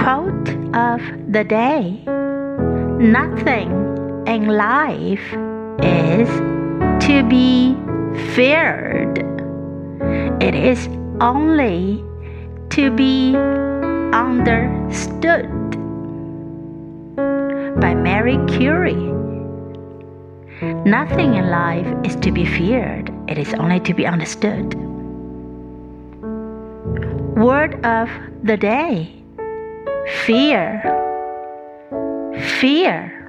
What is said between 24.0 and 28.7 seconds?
understood. Word of the